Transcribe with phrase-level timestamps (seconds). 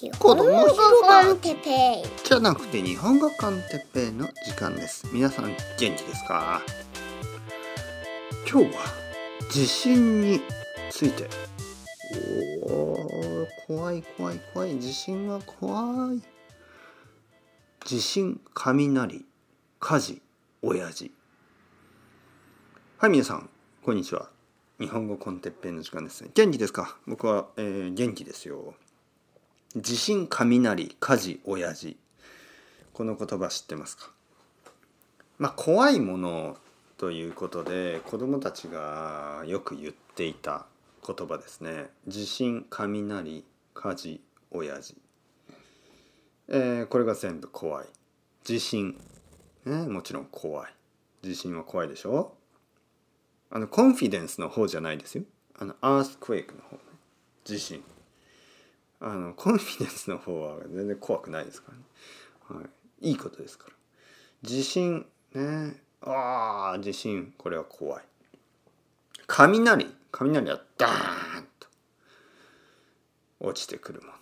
[0.00, 0.74] 日子供本語
[1.08, 1.70] コンテペ
[2.06, 2.24] イ。
[2.24, 5.08] じゃなくて日本語コンテッペイの時間です。
[5.12, 6.62] 皆さん元気ですか？
[8.48, 8.84] 今日は
[9.50, 10.40] 地震に
[10.92, 11.28] ついて。
[12.62, 14.78] おー怖い怖い怖い。
[14.78, 16.22] 地震は怖い。
[17.84, 19.26] 地震雷
[19.80, 20.22] 火事
[20.62, 21.10] 親父。
[22.98, 23.50] はい皆さん
[23.84, 24.30] こんにちは。
[24.78, 26.30] 日本語コンテッペイの時間ですね。
[26.34, 26.96] 元気ですか？
[27.08, 28.74] 僕は、えー元気ですよ
[29.76, 31.98] 地震雷火事親父。
[32.94, 34.10] この言葉知ってますか？
[35.38, 36.56] まあ怖いもの
[36.96, 40.66] ということで子供たちがよく言っていた
[41.06, 41.90] 言葉ですね。
[42.08, 43.44] 地震雷
[43.74, 44.96] 火事親父。
[46.48, 47.86] えーこれが全部怖い。
[48.44, 48.98] 地震、
[49.66, 50.72] ね、もちろん怖い。
[51.22, 52.34] 地震は怖いでしょ？
[53.50, 55.24] あのコンフィデンスの方じゃないですよ。
[55.58, 56.78] あのアースクエイクの方
[57.44, 57.82] 地震
[59.00, 61.72] あのコンフィデンスの方は全然怖くないですか
[62.50, 62.68] らね、は
[63.00, 63.74] い、いいことですから。
[64.42, 65.80] 地震ね。
[66.00, 67.32] ああ地震。
[67.38, 68.04] これは怖い。
[69.26, 69.86] 雷。
[70.10, 71.68] 雷はダーンと
[73.40, 74.12] 落ちてくるもの。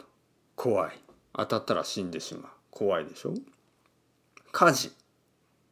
[0.56, 0.98] 怖い。
[1.34, 2.52] 当たったら死んでしまう。
[2.70, 3.34] 怖いでしょ？
[4.52, 4.90] 火事。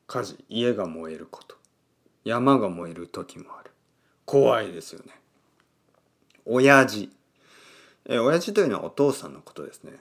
[0.06, 0.44] 火事。
[0.48, 1.56] 家が燃えること。
[2.25, 3.70] 山が燃える時もある。
[4.25, 5.12] 怖いですよね。
[6.47, 7.10] 親父。
[8.06, 9.92] えー親父というのはお父さんのことですね。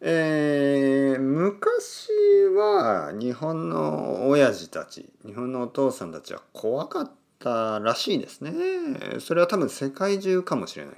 [0.00, 2.10] えー昔
[2.56, 8.52] は日本の親父たち日本のお父さんたちは怖かったらしいですね。
[9.20, 10.94] それは多分世界中かもしれない。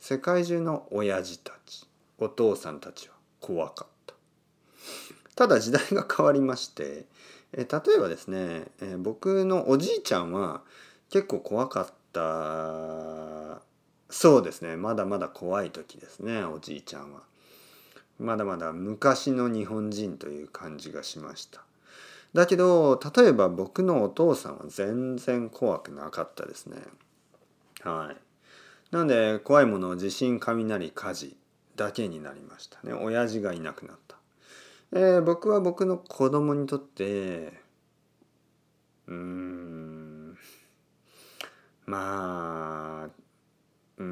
[0.00, 1.86] 世界中の親父たち
[2.18, 4.14] お父さんたちは怖かった。
[5.34, 7.06] ただ時代が変わりまして、
[7.52, 10.62] えー例えばですね、えー僕のおじいちゃんは
[11.08, 13.62] 結構怖かった
[14.12, 14.76] そうですね。
[14.76, 17.22] まだまだ怖い時ですねおじいちゃんは。
[18.18, 21.62] まだまだ昔の日本人という感じがしました。
[22.34, 26.76] だけど例えば僕のお父さんは全然怖くなかったですね。
[27.82, 28.94] はい。
[28.94, 31.34] なんで怖いもの地震雷火事
[31.76, 32.92] だけになりましたね。
[32.92, 34.16] 親父がいなくなった、
[34.92, 37.54] えー僕は僕の子供にとって
[39.06, 40.36] うーん
[41.86, 43.21] まあ
[44.02, 44.04] う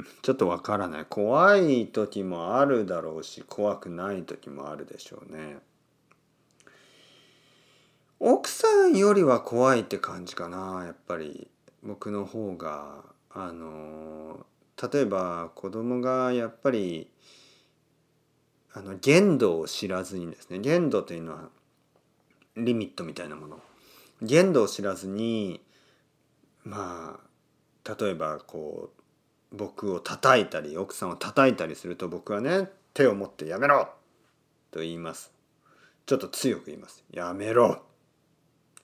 [0.00, 1.06] んちょっとわからない。
[1.08, 5.58] 怖い時もあるだろうし怖くない時もあるでしょうね。
[8.20, 11.48] 奥さんよりは怖いって感じかなやっぱり。
[11.86, 14.46] 僕の方があの
[14.90, 17.10] 例えば子供がやっぱり
[18.72, 21.50] あの限度を知らずにですね限度というのは
[22.56, 23.60] リミットみたいなもの。
[24.22, 25.60] 限度を知らずに
[26.64, 27.20] ま
[27.84, 29.03] あ例えばこう
[29.56, 33.88] 僕を叩いたり奥さんを叩いたりすると僕はね手を持って「やめろ!」
[34.70, 35.32] と言います。
[36.06, 37.82] ちょっと強く言います「やめろ。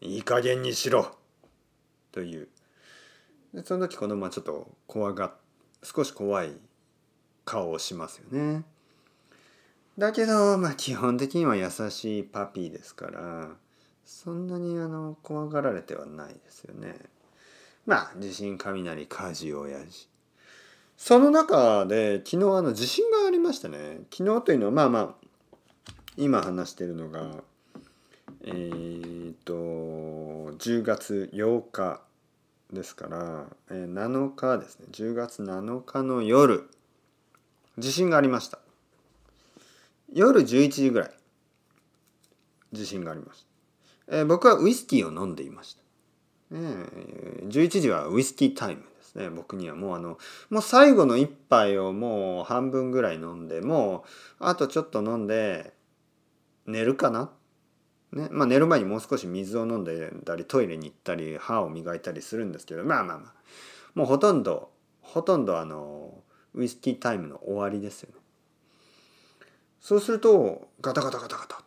[0.01, 1.17] いい加減にしろ!」
[2.13, 2.49] という。
[3.53, 5.35] でその時子供はちょっと怖が
[5.83, 6.57] 少し怖い
[7.45, 8.65] 顔をしますよね。
[9.99, 13.51] だけどまあ基本的には優しいパピーですから
[14.05, 16.97] そんなにあの怖がられてはないですよね。
[17.87, 20.09] まあ地震雷火事親父。
[21.03, 24.00] その中で昨日あの地震がありましたね。
[24.15, 25.15] 昨日というのはまあまあ
[26.19, 27.43] 今話しているのが
[28.43, 29.55] えー、と
[30.59, 32.03] 10月8日
[32.71, 34.89] ですから、えー7日ですね。
[34.93, 36.69] 10月7日の夜
[37.78, 38.59] 地震がありました。
[40.12, 41.10] 夜11時ぐらい
[42.75, 43.47] 地震がありまし
[44.06, 45.81] た、えー僕はウイスキーを飲んでいました、
[46.53, 48.90] えー11時はウイスキータイム。
[49.15, 50.19] ですね僕にはもうあの
[50.50, 54.04] もう最後の一杯をもう半分ぐらい飲んでも
[54.41, 55.72] うあとちょっと飲んで
[56.66, 57.31] 寝るかな？
[58.12, 63.32] ねまあ、寝る前にもう少し水を飲んでたりトイレに行ったり歯を磨いたりするんですけどまあまあまあ
[63.94, 66.15] もうほとんどほとんどあの
[66.54, 68.16] ウイスキータイムの終わりですよね。
[69.80, 71.63] そうするとガタガタガタガタ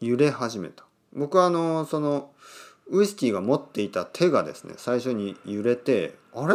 [0.00, 0.84] 揺れ始めた。
[1.14, 2.32] 僕はあのその
[2.88, 6.54] ウイスキーが持っていた手がですね最初に揺れてあれ？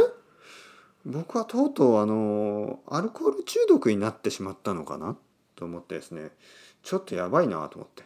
[1.06, 5.16] 僕はとうとうあのアルコール中毒になってしまったのかな？
[5.56, 6.30] と思ってですね
[6.84, 8.04] ちょっとやばいなと思って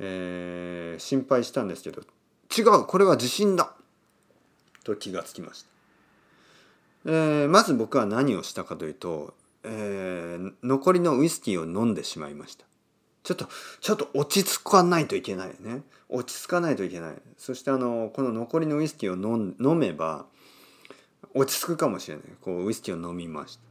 [0.00, 2.02] えー心配したんですけど
[2.56, 3.72] 違うこれは地震だ！
[4.84, 5.68] と気がつきました、
[7.06, 9.34] えーまず僕は何をしたかというと、
[9.64, 12.67] えー残りのウイスキーを飲んでしまいました。
[13.28, 13.46] ちょっと
[13.82, 15.82] ちょっと落ち着かないといけないね。
[16.08, 17.14] 落ち着かないといけない。
[17.36, 19.16] そしてあのこの残りのウイスキーを
[19.60, 20.24] 飲めば
[21.34, 22.24] 落ち着くかもしれない。
[22.40, 23.62] こうウイスキーを飲みました。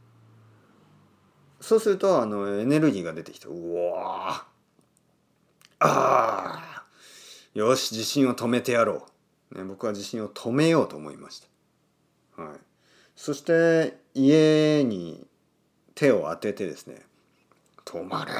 [1.60, 4.46] そうするとあのエネルギーが出てきてうわ
[5.80, 7.58] あー。
[7.58, 9.08] よし地震を止めてやろ
[9.50, 11.42] う、ね、僕は地震を止めようと思いまし
[12.36, 12.58] た、はい、
[13.16, 15.26] そして家に
[15.96, 17.02] 手を当ててですね
[17.84, 18.30] 「止まれ!」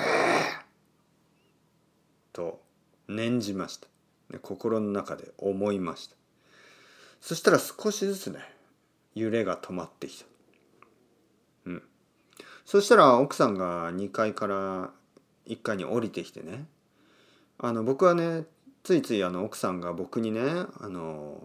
[2.39, 2.61] と
[3.09, 3.89] 念じました、
[4.31, 6.15] ね、心の中で思いました。
[7.21, 8.39] そしたら少しずつね
[9.17, 10.27] 揺れが止まってきた。
[11.67, 11.83] うん。
[12.65, 14.91] そしたら奥さんが2階から
[15.49, 16.67] 1階に降りてきてね
[17.59, 18.45] あの僕はね
[18.85, 20.41] ついついあの奥さんが僕にね
[20.81, 21.43] 「あの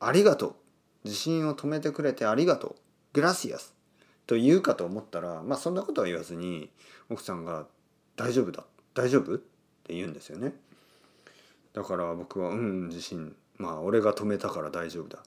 [0.00, 0.56] ありがとう。
[1.04, 2.74] 地震を止めてくれてありがとう。
[3.12, 3.74] グラシアス」
[4.26, 6.70] と言うかと思ったらまあそんなことは言わずに
[7.10, 7.66] 奥さんが
[8.16, 8.64] 「大丈夫だ。
[8.94, 9.38] 大丈夫?」
[9.82, 10.54] って言うんですよね。
[11.72, 15.22] だから僕は「うん地震まあ俺が止めたから大丈夫だ」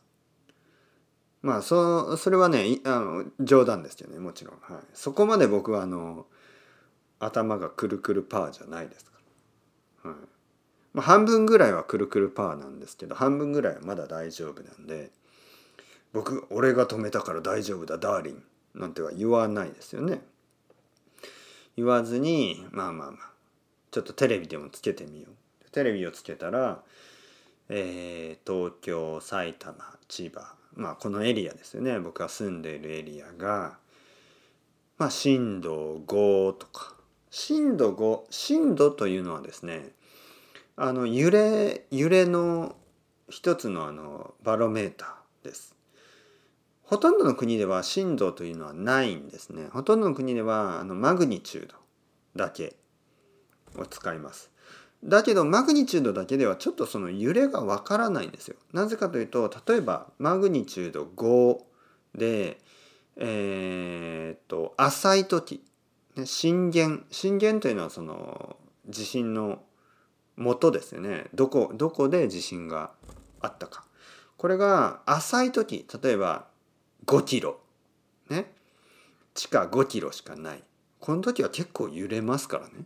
[1.42, 6.26] まあそそれはねあの冗談ですよねもちろん、はい、そこまで僕はあの
[7.20, 9.12] 頭がくるくるパーじゃないですか
[10.04, 10.20] ら、はい。
[10.94, 15.12] まあ、半分ぐらいはくるくるパーなんですけど半分ぐらいはまだ大丈夫なんで
[16.14, 18.44] 僕俺が止めたから大丈夫だダーリン
[18.74, 20.22] なんては言わないですよね。
[21.76, 23.35] 言わずにまあまあまあ
[23.96, 25.72] ちょっとテレビでもつけてみよう。
[25.72, 26.84] テレビをつけたら、
[27.70, 29.78] えー、東京埼玉
[30.10, 31.98] 千葉まあこのエリアですよね。
[32.02, 33.78] 僕が住んでいるエリアが
[34.98, 36.94] まあ震度5とか。
[37.30, 39.92] 震度5震度というのはですね
[40.76, 42.76] あの揺れ揺れの
[43.30, 45.74] 一つのあのバロメーターです。
[46.84, 49.70] ほとんどの国では震度というのはないんですね。
[49.72, 51.76] ほとんどの国ではあのマグニチュード
[52.36, 52.76] だけ
[53.78, 54.52] を使います
[55.06, 58.56] だけどマグニチュードだけではちょっとその揺れがわからないんですよ。
[58.74, 61.60] なぜかというと例えばマグニチュード5
[62.16, 62.58] で
[63.18, 65.64] えー、っと浅い時、
[66.16, 68.58] ね、震源震源というのはその
[68.90, 69.62] 地震の
[70.38, 72.92] 元ですよねどこどこで地震が
[73.42, 73.86] あったか。
[74.38, 76.48] これが浅い時例えば
[77.06, 77.60] 5キロ
[78.30, 78.52] ね
[79.36, 80.64] 地下5キロしかない
[81.00, 82.86] この時は結構揺れますからね。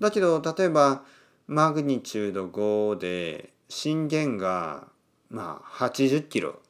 [0.00, 1.04] だけど例えば
[1.46, 4.88] マグニチュード5で震源が
[5.28, 6.60] まあ80キロ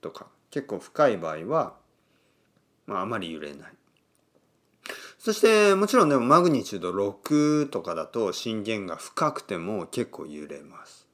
[0.00, 1.74] とか結構深い場合は、
[2.86, 3.72] まあ、あまり揺れない。
[5.18, 11.06] そしてもちろんでもマグニチュード6とかだと震源が深くても結構揺れます。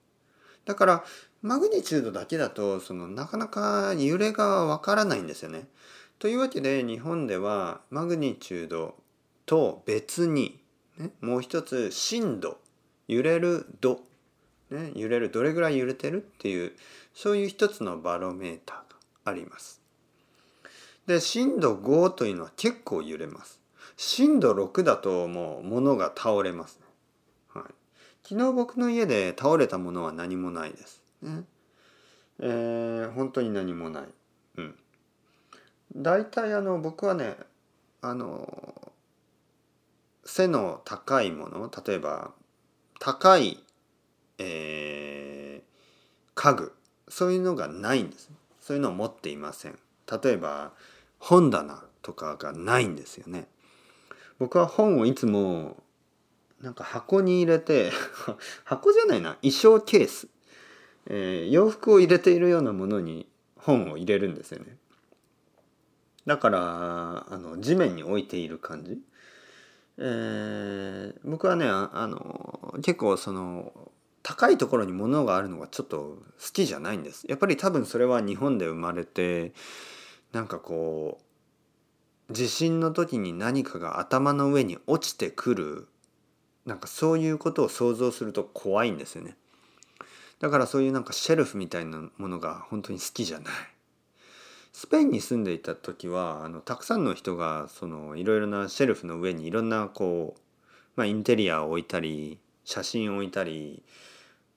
[0.66, 1.04] だから
[1.42, 5.68] マグニチュードだけだとそのなかなか揺れがわからないんですよね。
[6.18, 8.94] というわけで日本ではマグニチュード
[9.46, 10.63] と別に
[10.98, 12.58] ね、もう一つ震度
[13.08, 14.00] 揺れる度、
[14.70, 16.72] ね、揺れるどれぐらい揺れてるっていう
[17.12, 18.84] そういう一つのバロメーターが
[19.24, 19.80] あります。
[21.06, 23.60] で震度5というのは結構揺れます。
[23.96, 26.80] 震度6だともう物が倒れます、
[27.54, 27.64] ね、はい、
[28.24, 31.02] 昨日僕の家で倒れたものは何もないです。
[31.22, 31.44] ね
[32.40, 34.04] えー、本当に何もない。
[34.56, 34.74] うん。
[35.94, 37.36] 大体あの僕はね
[38.00, 38.92] あの
[40.24, 42.32] 背の高いもの例えば
[42.98, 43.62] 高い、
[44.38, 46.72] えー、家具。
[47.08, 48.30] そういうのがないんです。
[48.60, 49.78] そういうのを持っていません。
[50.10, 50.72] 例えば
[51.18, 53.46] 本棚とかがないんですよね。
[54.38, 55.76] 僕は本をいつも
[56.60, 57.92] なんか箱に入れて
[58.64, 60.28] 箱じゃないな衣装ケース、
[61.06, 64.78] えー、洋服を入れているようなものに本を入れるんですよね。
[66.26, 68.98] だからあの地面に置いている感じ。
[69.98, 73.72] えー、僕はねあの結構その
[74.22, 76.18] 高いところに物があるのがちょっと好
[76.52, 77.26] きじゃないんです。
[77.28, 79.52] やっぱり多分それは日本で生まれて
[80.32, 81.18] なんかこ
[82.28, 85.88] う地震の時に何かが頭の上に落ちてくる
[86.64, 89.36] なんかそういうことを想像すると怖いんですよね。
[90.40, 93.52] だからそういうなんかシェルフみたいなものが本当に好きじゃない。
[94.76, 100.40] スペインに住んでいた時はあのたくさんの人がそのいろいろなシェルフの上にいろんなこう、
[100.96, 103.84] まあ、インテリアを置いたり写真を置いたり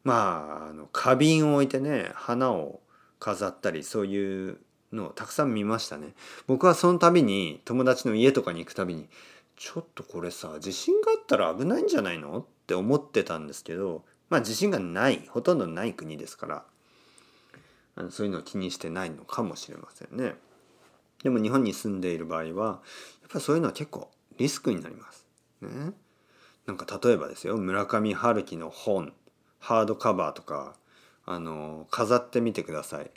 [0.04, 2.82] まああの花瓶を置いてね花を
[3.20, 4.58] 飾ったりそういう
[4.92, 6.16] のをたくさん見ましたね。
[6.48, 9.08] 僕はその度に友達の家とかに行くたびに
[9.56, 12.40] ちょっとこれさ地震があったら危ないんじゃないの？
[12.40, 16.64] って思ってたんですけどまあ地震がないほとんどない国ですから
[18.10, 20.36] そういうのを気にしてないのかもしれませんね。
[21.24, 22.82] でも日本に住んでいる場合は
[23.22, 25.26] やっぱりそういうのは結構リスクになります。
[25.62, 25.70] ね、
[26.68, 29.14] なんか例えばですよ村上春樹の本
[29.60, 30.76] ハードカバーとか
[31.26, 33.12] あの飾ってみてください。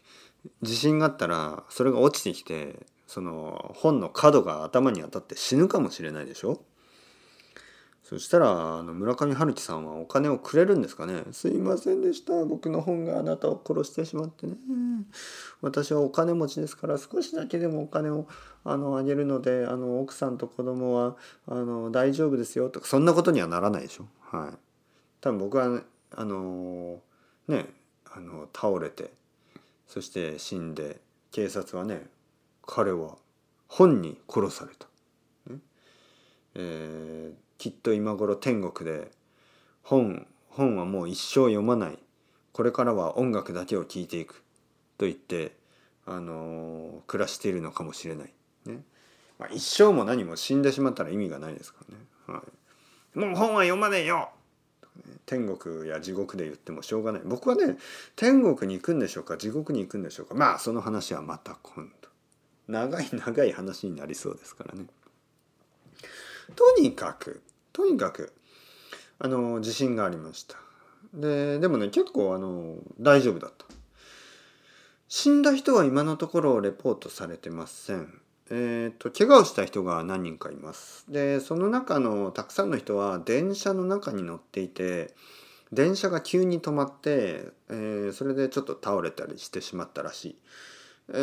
[0.63, 6.63] 地震があったらそれが落ちてきてその本の角が頭に当たって死ぬかもしれないでしょ？
[8.11, 11.23] そしたらあの村上春樹さんはお金をくれるんですかね。
[11.31, 12.45] すいませんでした。
[12.45, 14.57] 僕の本があなたを殺してしまってね。
[15.61, 18.26] 私はお金持ちですから少しだけでもお金を
[18.64, 24.09] あのあげるのであの奥さんと子供はあの大丈夫ですよとかそんなことにはならないでしょ。
[24.23, 24.59] はい。
[25.21, 26.99] 多分僕は、ね、あの
[27.47, 27.67] ね
[28.12, 29.12] あの倒れて
[29.87, 31.00] そして死んで
[31.31, 32.09] 警察はね
[32.67, 33.19] 彼は
[33.69, 34.88] 本に殺された、
[35.52, 35.61] ね。
[36.57, 39.11] えーきっと今頃天国で
[39.83, 41.99] 本本はもう一生読まない。
[42.55, 44.43] これからは音楽だけを聴いていく。
[44.97, 45.52] と言って
[46.07, 48.33] あの暮らしているのかもしれない、
[48.64, 48.83] ね。
[49.38, 51.81] まあ、一生も何も死んでしまったら意味がないですか
[52.26, 52.43] らね、は
[53.14, 54.31] い、もう本は読まねえよ！
[55.26, 57.23] 天国や地獄で言ってもしょうがない。
[57.26, 57.76] 僕はね
[58.17, 60.35] 天国に行くんでしょうか地獄に行くんでしょうか。
[60.35, 62.09] まあその話はまた今度。
[62.69, 64.87] 長い長い話になりそうですからね。
[66.57, 68.33] とにかくとにかく
[69.19, 70.57] あの自信がありました。
[71.15, 73.67] ででもね結構あの大丈夫だった。
[75.09, 78.21] 死んだ人は今のところレポートされてません。
[78.50, 81.05] えっ、ー、と怪我をした人が何人かいます。
[81.09, 85.15] でその中のたくさんの人は電車の中に乗っていて
[85.73, 90.37] 電車が急に止まって、えー、それでちょっと倒れたりしてしまったらしい、
[91.12, 91.15] え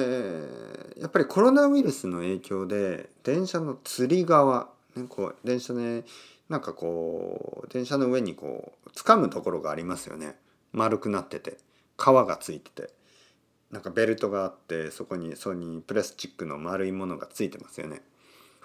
[0.98, 6.04] ー、やっぱりコロナウイルスの影響で電車の吊り側、ね、こう電車ね
[6.50, 10.36] なんかこう電車の上にこう掴むところがありますよね。
[10.72, 11.58] 丸くなってて。
[12.00, 12.94] 皮がついてて。
[13.72, 18.02] なんかベルトがあってそこにそこにプラスチックの丸いものがついてますよね。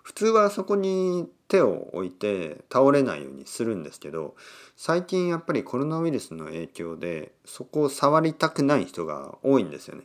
[0.03, 4.35] 普通はそこに手を置いて倒れないようにするんですけど
[4.77, 10.05] 最近やっぱりコロナウイルスの影響でそこを触りたくない人が多いんですよね。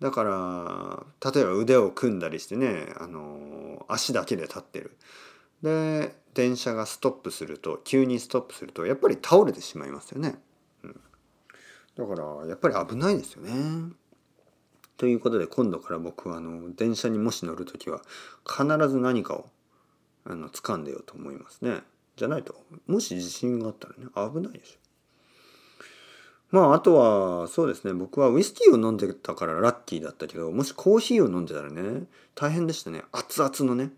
[0.00, 4.96] だから例えば腕を組んだりしてねあの足だけで立ってる。
[5.62, 10.34] で電車がストップすると急にストップするとやっぱり倒れてしまいますよね、
[10.82, 11.00] うん、
[11.96, 13.92] だからやっぱり危ないですよね。
[14.96, 18.00] ということで今度から僕はあの電車にもし乗る時は
[18.46, 19.46] 必ず何かを
[20.24, 21.80] あの掴んでようと思いますね。
[22.16, 22.54] じゃないと
[22.86, 24.78] もし地震があったらね危ないでしょ。
[26.50, 27.92] まああとはそうですね。
[27.92, 32.04] 僕はウイスキーを飲んでたからラッキーだったけどもしコーヒーを飲んでたらね
[32.36, 33.02] 大変でしたね。
[33.10, 33.90] 熱々のね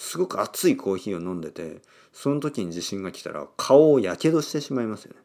[0.00, 5.20] すごく熱いコーヒーを飲んでてその時に地震が来たら顔をやけどしてしまいますよね。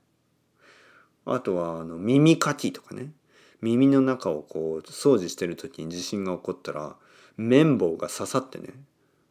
[1.26, 3.14] あとはあの耳かきとかね
[3.62, 6.98] 耳の中をこう掃除してる時に地震が起こったら
[7.38, 8.74] 綿棒が刺さってね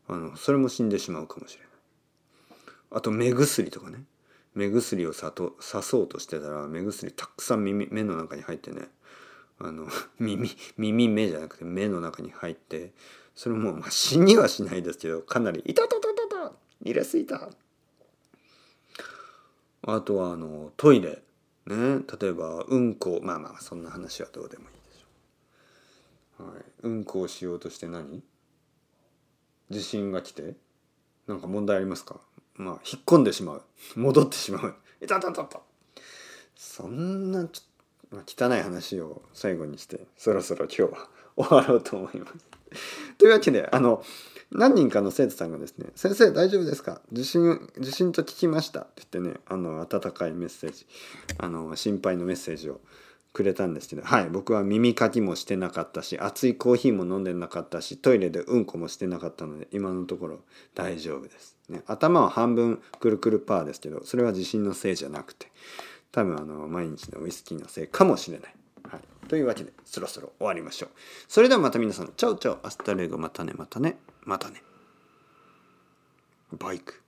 [0.09, 1.69] あのそれも死んでしまうかもしれない。
[2.93, 4.03] あと目薬とかね
[4.55, 8.89] 目薬をさと刺そうとしてたら目薬たくさん耳目の中に入ってね
[9.59, 12.95] あの 耳耳目じゃなくて目の中に入って
[13.35, 17.51] それもまあ死にはしないですけどかなり「いたたたたた入れすぎた」
[19.87, 21.23] あとはあのトイレ
[21.67, 22.01] ね。
[22.21, 23.21] 例えばうんこ。
[23.23, 28.23] まあまあそんな話はどうでもいいでしょう、はい、うんこをしようとして何？
[29.71, 30.55] 地震が来て？
[31.27, 32.21] なんか問題ありますか？
[32.55, 33.63] まあ引っ込んでしまう。
[33.97, 34.75] 戻ってしまう。
[35.03, 35.61] いたたたた。
[36.57, 42.35] そんなちょっと、汚い話を最後にしてそろそろ今日は終わろうと思います。
[43.25, 44.05] というわけであの
[44.53, 47.01] 何人かの生徒さんがですね「先生大丈夫ですか？
[47.11, 50.87] 地震地震と聞きました」って言ってねあの温かいメッセージ
[51.39, 52.83] あの心配のメッセージを
[53.33, 60.41] くれたんですけどはい僕は耳かきもしてなかったし熱いコーヒーも飲んでなかったしトイレでうんこもしてなかったので今のところ
[60.75, 65.51] 大丈夫です、ね、頭は半分くるくるパーですけどそれは地震のせいじゃなくて
[66.13, 68.55] 多分あの毎日のウイスキーのせいかもしれない、
[69.25, 70.91] というわけでそろそろ終わりましょう。
[71.29, 74.63] それではまた皆さん、チャオチャオ、 hasta luego、またね、またね、またね。
[76.53, 77.04] バイク。